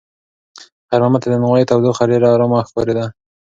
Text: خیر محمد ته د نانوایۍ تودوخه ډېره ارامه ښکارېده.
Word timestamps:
خیر 0.89 0.99
محمد 1.03 1.21
ته 1.23 1.27
د 1.29 1.33
نانوایۍ 1.41 1.63
تودوخه 1.69 2.03
ډېره 2.11 2.27
ارامه 2.35 2.59
ښکارېده. 2.67 3.05